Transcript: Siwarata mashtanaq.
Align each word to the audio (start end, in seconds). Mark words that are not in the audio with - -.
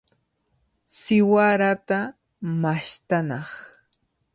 Siwarata 0.97 1.99
mashtanaq. 2.61 3.49